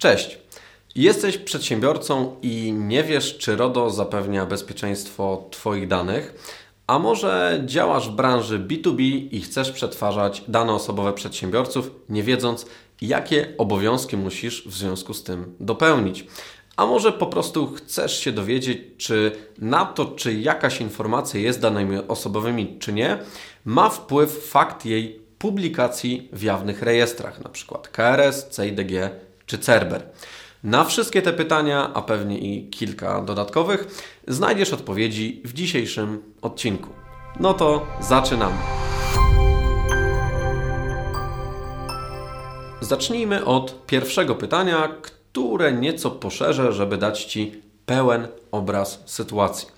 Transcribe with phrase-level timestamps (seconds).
[0.00, 0.38] Cześć.
[0.94, 6.34] Jesteś przedsiębiorcą i nie wiesz, czy RODO zapewnia bezpieczeństwo Twoich danych,
[6.86, 9.00] a może działasz w branży B2B
[9.30, 12.66] i chcesz przetwarzać dane osobowe przedsiębiorców, nie wiedząc,
[13.00, 16.26] jakie obowiązki musisz w związku z tym dopełnić.
[16.76, 21.96] A może po prostu chcesz się dowiedzieć, czy na to, czy jakaś informacja jest danymi
[22.08, 23.18] osobowymi, czy nie,
[23.64, 27.78] ma wpływ fakt jej publikacji w jawnych rejestrach, np.
[27.92, 29.10] KRS, CIDG
[29.50, 30.02] czy CERBER.
[30.64, 33.86] Na wszystkie te pytania, a pewnie i kilka dodatkowych,
[34.28, 36.88] znajdziesz odpowiedzi w dzisiejszym odcinku.
[37.40, 38.56] No to zaczynamy.
[42.80, 49.68] Zacznijmy od pierwszego pytania, które nieco poszerzę, żeby dać Ci pełen obraz sytuacji.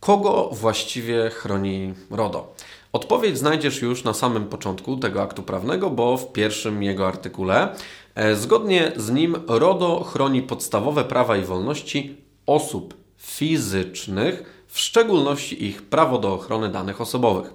[0.00, 2.54] Kogo właściwie chroni RODO?
[2.96, 7.76] Odpowiedź znajdziesz już na samym początku tego aktu prawnego, bo w pierwszym jego artykule
[8.16, 15.82] E, zgodnie z nim RODO chroni podstawowe prawa i wolności osób fizycznych, w szczególności ich
[15.82, 17.54] prawo do ochrony danych osobowych.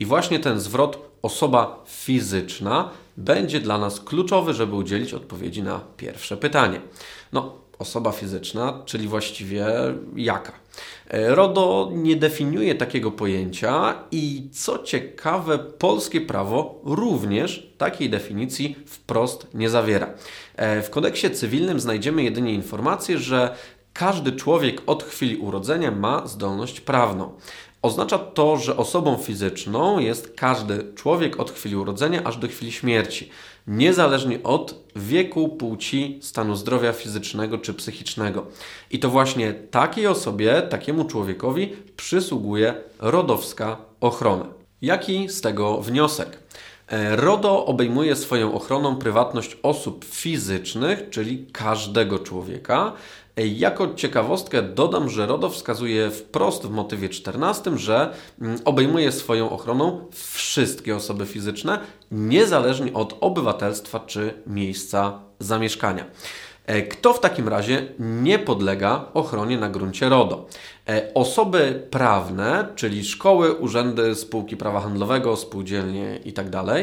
[0.00, 6.36] I właśnie ten zwrot osoba fizyczna będzie dla nas kluczowy, żeby udzielić odpowiedzi na pierwsze
[6.36, 6.80] pytanie.
[7.32, 9.66] No, osoba fizyczna, czyli właściwie
[10.16, 10.52] jaka?
[11.10, 19.46] E, RODO nie definiuje takiego pojęcia i co ciekawe, polskie prawo również takiej definicji wprost
[19.54, 20.14] nie zawiera.
[20.56, 23.54] E, w kodeksie cywilnym znajdziemy jedynie informację, że
[23.92, 27.32] każdy człowiek od chwili urodzenia ma zdolność prawną.
[27.82, 33.30] Oznacza to, że osobą fizyczną jest każdy człowiek od chwili urodzenia aż do chwili śmierci,
[33.66, 38.46] niezależnie od wieku, płci, stanu zdrowia fizycznego czy psychicznego.
[38.90, 44.46] I to właśnie takiej osobie, takiemu człowiekowi przysługuje rodowska ochrona.
[44.82, 46.38] Jaki z tego wniosek?
[46.88, 52.92] E, RODO obejmuje swoją ochroną prywatność osób fizycznych, czyli każdego człowieka.
[53.36, 59.50] E, jako ciekawostkę dodam, że RODO wskazuje wprost w motywie 14, że mm, obejmuje swoją
[59.50, 61.78] ochroną wszystkie osoby fizyczne,
[62.10, 66.04] niezależnie od obywatelstwa czy miejsca zamieszkania.
[66.68, 70.46] E, kto w takim razie nie podlega ochronie na gruncie RODO?
[70.88, 76.76] E, osoby prawne, czyli szkoły, urzędy, spółki prawa handlowego, spółdzielnie itd., tak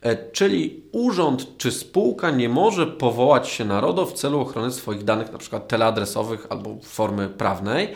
[0.00, 5.04] e, czyli urząd czy spółka nie może powołać się na RODO w celu ochrony swoich
[5.04, 5.60] danych, np.
[5.60, 7.88] teleadresowych albo formy prawnej.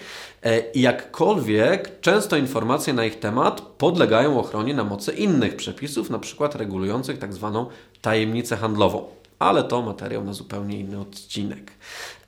[0.75, 6.49] I jakkolwiek często informacje na ich temat podlegają ochronie na mocy innych przepisów, np.
[6.55, 7.67] regulujących tzw.
[7.67, 11.73] Tak tajemnicę handlową ale to materiał na zupełnie inny odcinek.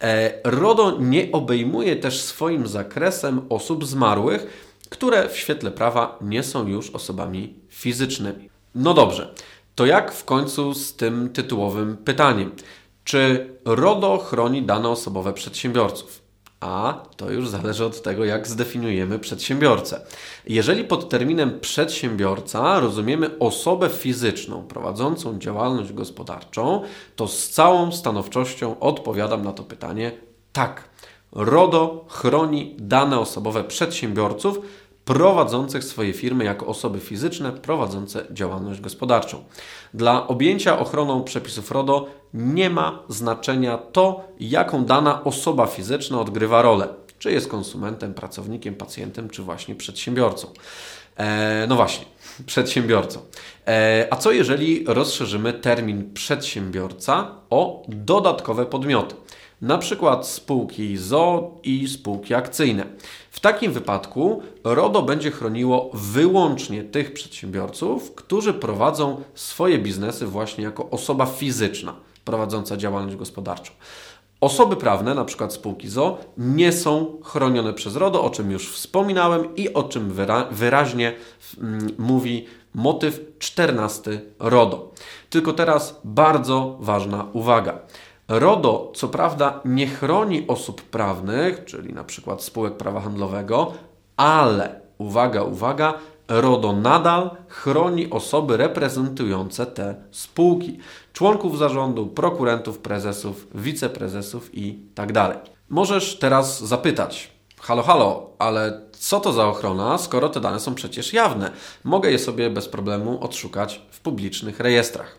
[0.02, 4.46] E, RODO nie obejmuje też swoim zakresem osób zmarłych,
[4.90, 8.50] które w świetle prawa nie są już osobami fizycznymi.
[8.74, 9.34] No dobrze,
[9.74, 12.52] to jak w końcu z tym tytułowym pytaniem?
[13.04, 16.23] Czy RODO chroni dane osobowe przedsiębiorców?
[16.64, 20.00] A to już zależy od tego, jak zdefiniujemy przedsiębiorcę.
[20.46, 26.82] Jeżeli pod terminem przedsiębiorca rozumiemy osobę fizyczną prowadzącą działalność gospodarczą,
[27.16, 30.12] to z całą stanowczością odpowiadam na to pytanie
[30.52, 30.88] tak.
[31.32, 34.58] RODO chroni dane osobowe przedsiębiorców
[35.04, 39.44] prowadzących swoje firmy jako osoby fizyczne prowadzące działalność gospodarczą.
[39.94, 46.88] Dla objęcia ochroną przepisów RODO nie ma znaczenia to, jaką dana osoba fizyczna odgrywa rolę.
[47.18, 50.48] Czy jest konsumentem, pracownikiem, pacjentem, czy właśnie przedsiębiorcą.
[51.16, 52.04] E, no właśnie,
[52.46, 53.20] przedsiębiorcą.
[53.66, 59.14] E, a co jeżeli rozszerzymy termin przedsiębiorca o dodatkowe podmioty?
[59.64, 62.86] na przykład spółki ZO i spółki akcyjne.
[63.30, 70.90] W takim wypadku RODO będzie chroniło wyłącznie tych przedsiębiorców, którzy prowadzą swoje biznesy właśnie jako
[70.90, 71.94] osoba fizyczna
[72.24, 73.72] prowadząca działalność gospodarczą.
[74.44, 75.50] Osoby prawne, np.
[75.50, 80.44] spółki ZO, nie są chronione przez RODO, o czym już wspominałem i o czym wyra
[80.50, 81.12] wyraźnie
[81.58, 84.92] mm, mówi motyw 14 RODO.
[85.30, 87.78] Tylko teraz bardzo ważna uwaga.
[88.28, 93.72] RODO, co prawda, nie chroni osób prawnych, czyli przykład spółek prawa handlowego,
[94.16, 95.94] ale uwaga, uwaga,
[96.28, 100.78] RODO nadal chroni osoby reprezentujące te spółki,
[101.12, 105.38] członków zarządu, prokurentów, prezesów, wiceprezesów i tak dalej.
[105.68, 107.30] Możesz teraz zapytać:
[107.60, 111.50] Halo, halo, ale co to za ochrona, skoro te dane są przecież jawne?
[111.84, 115.18] Mogę je sobie bez problemu odszukać w publicznych rejestrach.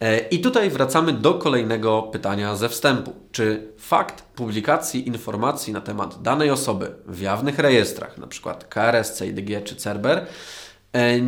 [0.00, 3.12] E, I tutaj wracamy do kolejnego pytania ze wstępu.
[3.32, 8.54] Czy fakt publikacji informacji na temat danej osoby w jawnych rejestrach, np.
[8.68, 10.26] KRS, CIDG czy CERBER,
[10.94, 11.20] e,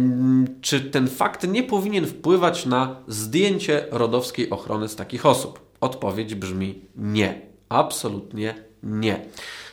[0.61, 5.61] czy ten fakt nie powinien wpływać na zdjęcie rodowskiej ochrony z takich osób?
[5.81, 7.41] Odpowiedź brzmi nie.
[7.69, 9.27] Absolutnie nie.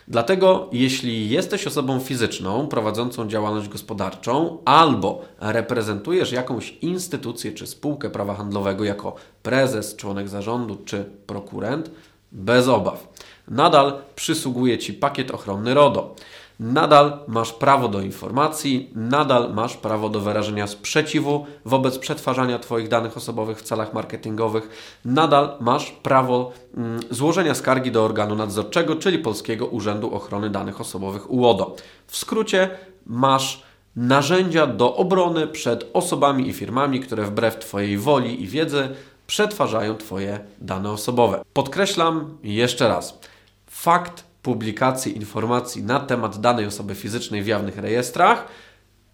[0.09, 8.35] Dlatego, jeśli jesteś osobą fizyczną prowadzącą działalność gospodarczą albo reprezentujesz jakąś instytucję czy spółkę prawa
[8.35, 11.91] handlowego jako prezes, członek zarządu czy prokurent,
[12.31, 13.07] bez obaw.
[13.47, 16.15] Nadal przysługuje Ci pakiet ochronny RODO
[16.59, 23.17] nadal masz prawo do informacji, nadal masz prawo do wyrażenia sprzeciwu wobec przetwarzania Twoich danych
[23.17, 24.69] osobowych w celach marketingowych,
[25.05, 31.31] nadal masz prawo mm, złożenia skargi do organu nadzorczego, czyli Polskiego Urzędu Ochrony Danych Osobowych
[31.31, 31.75] UODO.
[32.07, 32.69] W skrócie
[33.05, 33.63] masz
[33.95, 38.89] narzędzia do obrony przed osobami i firmami, które wbrew Twojej woli i wiedzy
[39.27, 41.41] przetwarzają Twoje dane osobowe.
[41.53, 43.19] Podkreślam jeszcze raz.
[43.67, 48.47] Fakt publikacji informacji na temat danej osoby fizycznej w jawnych rejestrach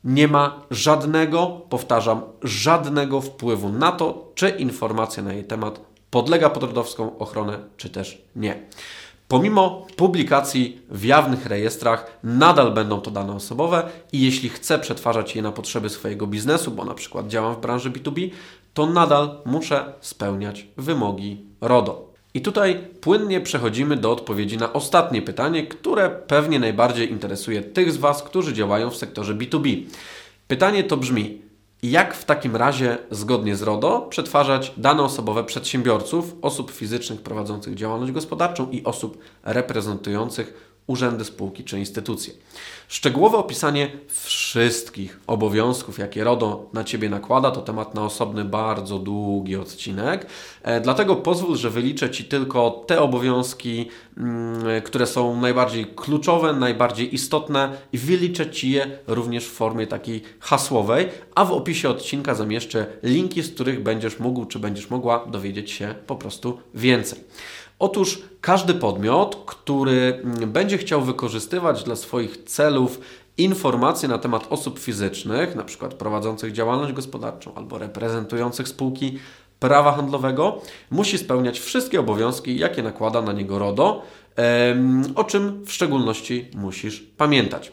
[0.05, 6.63] nie ma żadnego, powtarzam, żadnego wpływu na to, czy informacja na jej temat podlega pod
[6.63, 8.59] rodowską ochronę, czy też nie.
[9.27, 15.41] Pomimo publikacji w jawnych rejestrach, nadal będą to dane osobowe i jeśli chcę przetwarzać je
[15.41, 18.29] na potrzeby swojego biznesu, bo na przykład działam w branży B2B,
[18.73, 22.04] to nadal muszę spełniać wymogi RODO.
[22.35, 27.97] I tutaj płynnie przechodzimy do odpowiedzi na ostatnie pytanie, które pewnie najbardziej interesuje tych z
[27.97, 29.83] Was, którzy działają w sektorze B2B.
[30.47, 31.41] Pytanie to brzmi:
[31.83, 38.11] jak w takim razie, zgodnie z RODO, przetwarzać dane osobowe przedsiębiorców, osób fizycznych prowadzących działalność
[38.11, 42.33] gospodarczą i osób reprezentujących urzędy, spółki czy instytucje.
[42.87, 49.55] Szczegółowe opisanie wszystkich obowiązków, jakie RODO na Ciebie nakłada, to temat na osobny, bardzo długi
[49.55, 50.25] odcinek.
[50.63, 57.15] E, dlatego pozwól, że wyliczę Ci tylko te obowiązki, mm, które są najbardziej kluczowe, najbardziej
[57.15, 62.85] istotne i wyliczę Ci je również w formie takiej hasłowej, a w opisie odcinka zamieszczę
[63.03, 67.19] linki, z których będziesz mógł czy będziesz mogła dowiedzieć się po prostu więcej.
[67.79, 72.99] Otóż każdy podmiot, który mm, będzie chciał wykorzystywać dla swoich celów
[73.37, 79.19] informacje na temat osób fizycznych, na przykład prowadzących działalność gospodarczą albo reprezentujących spółki
[79.59, 80.61] prawa handlowego,
[80.91, 84.01] musi spełniać wszystkie obowiązki, jakie nakłada na niego RODO,
[85.15, 87.71] o czym w szczególności musisz pamiętać.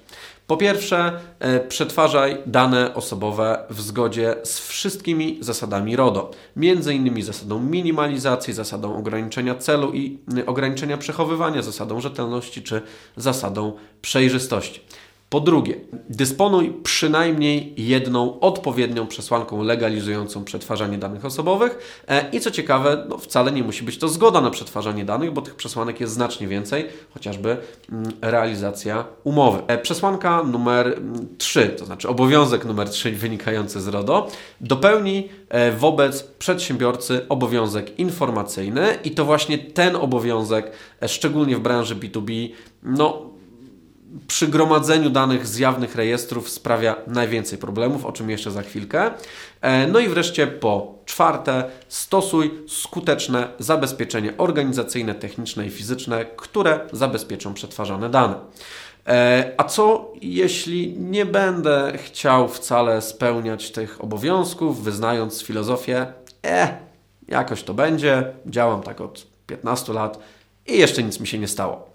[0.53, 7.61] Po pierwsze, e, przetwarzaj dane osobowe w zgodzie z wszystkimi zasadami RODO, między innymi zasadą
[7.61, 12.83] minimalizacji, zasadą ograniczenia celu i ograniczenia przechowywania, zasadą rzetelności czy
[13.17, 13.73] zasadą
[14.03, 14.81] przejrzystości.
[15.33, 15.75] Po drugie,
[16.09, 23.53] dysponuj przynajmniej jedną odpowiednią przesłanką legalizującą przetwarzanie danych osobowych e, i co ciekawe, no wcale
[23.53, 27.57] nie musi być to zgoda na przetwarzanie danych, bo tych przesłanek jest znacznie więcej, chociażby
[27.93, 29.63] mm, realizacja umowy.
[29.67, 31.01] E, przesłanka numer
[31.39, 34.29] 3, to znaczy obowiązek numer 3 wynikający z RODO,
[34.61, 40.73] dopełni e, wobec przedsiębiorcy obowiązek informacyjny i to właśnie ten obowiązek,
[41.07, 42.49] szczególnie w branży B2B,
[42.83, 43.32] no
[44.27, 49.11] przy gromadzeniu danych z jawnych rejestrów sprawia najwięcej problemów, o czym jeszcze za chwilkę.
[49.61, 57.55] E, no i wreszcie po czwarte, stosuj skuteczne zabezpieczenie organizacyjne, techniczne i fizyczne, które zabezpieczą
[57.55, 58.35] przetwarzane dane.
[59.07, 66.07] E, a co jeśli nie będę chciał wcale spełniać tych obowiązków, wyznając filozofię,
[66.47, 66.79] e,
[67.29, 70.19] jakoś to będzie, działam tak od 15 lat
[70.67, 71.92] i jeszcze nic mi się nie stało.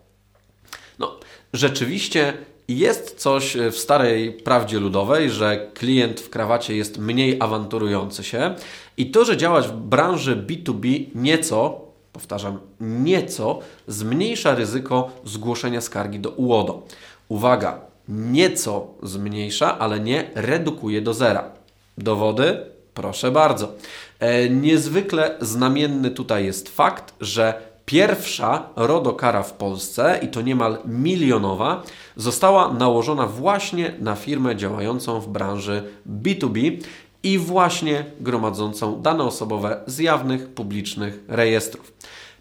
[0.99, 1.19] No,
[1.53, 2.33] rzeczywiście
[2.67, 8.55] jest coś w starej prawdzie ludowej, że klient w krawacie jest mniej awanturujący się
[8.97, 11.81] i to, że działać w branży B2B nieco,
[12.13, 16.83] powtarzam, nieco zmniejsza ryzyko zgłoszenia skargi do UODO.
[17.27, 21.51] Uwaga, nieco zmniejsza, ale nie redukuje do zera.
[21.97, 22.57] Dowody?
[22.93, 23.71] Proszę bardzo.
[24.19, 31.83] E, niezwykle znamienny tutaj jest fakt, że Pierwsza RODO-kara w Polsce, i to niemal milionowa,
[32.15, 35.83] została nałożona właśnie na firmę działającą w branży
[36.21, 36.83] B2B
[37.23, 41.93] i właśnie gromadzącą dane osobowe z jawnych, publicznych rejestrów.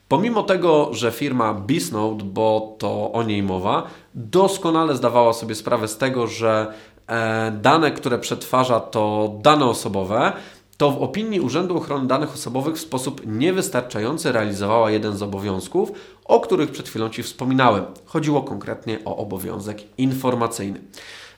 [0.09, 5.99] Pomimo tego, że firma Bisnode, bo to o niej mowa, doskonale zdawała sobie sprawę z
[5.99, 6.73] tego, że
[7.07, 10.33] e, dane, które przetwarza, to dane osobowe,
[10.77, 15.93] to w opinii Urzędu Ochrony Danych Osobowych w sposób niewystarczający realizowała jeden z obowiązków,
[16.25, 17.85] o których przed chwilą Ci wspominałem.
[18.05, 20.81] Chodziło konkretnie o obowiązek informacyjny.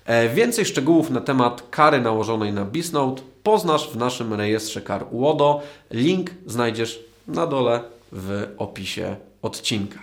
[0.04, 5.62] E, więcej szczegółów na temat kary nałożonej na Bisnote poznasz w naszym rejestrze kar UODO.
[5.90, 7.80] Link znajdziesz na dole
[8.12, 9.98] w opisie odcinka.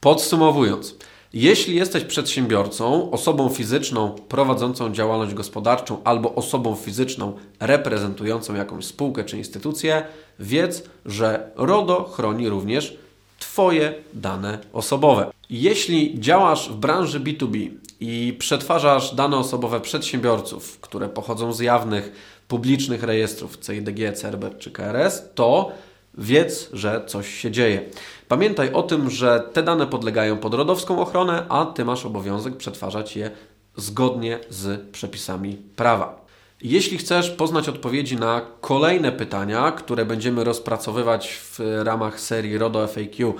[0.00, 0.96] Podsumowując,
[1.34, 9.38] Jeśli jesteś przedsiębiorcą, osobą fizyczną prowadzącą działalność gospodarczą albo osobą fizyczną reprezentującą jakąś spółkę czy
[9.38, 10.02] instytucję,
[10.38, 12.98] wiedz, że RODO chroni również
[13.38, 15.30] Twoje dane osobowe.
[15.50, 22.12] Jeśli działasz w branży B2B i przetwarzasz dane osobowe przedsiębiorców, które pochodzą z jawnych,
[22.48, 25.72] publicznych rejestrów CIDG, CERBER czy KRS, to
[26.18, 27.82] wiedz, że coś się dzieje.
[28.28, 33.16] Pamiętaj o tym, że te dane podlegają pod rodowską ochronę, a Ty masz obowiązek przetwarzać
[33.16, 33.30] je
[33.76, 36.24] zgodnie z przepisami prawa.
[36.62, 43.34] Jeśli chcesz poznać odpowiedzi na kolejne pytania, które będziemy rozpracowywać w ramach serii RODO FAQ,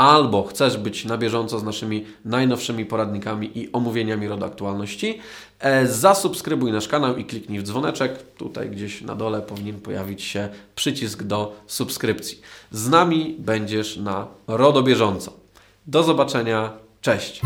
[0.00, 5.18] albo chcesz być na bieżąco z naszymi najnowszymi poradnikami i omówieniami RODO aktualności,
[5.58, 8.22] e, zasubskrybuj nasz kanał i kliknij w dzwoneczek.
[8.22, 12.40] Tutaj gdzieś na dole powinien pojawić się przycisk do subskrypcji.
[12.70, 15.32] Z nami będziesz na RODO bieżąco.
[15.86, 16.72] Do zobaczenia.
[17.00, 17.40] Cześć.